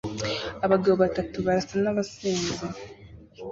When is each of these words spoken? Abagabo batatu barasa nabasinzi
Abagabo 0.65 0.95
batatu 1.03 1.37
barasa 1.45 1.75
nabasinzi 1.83 2.53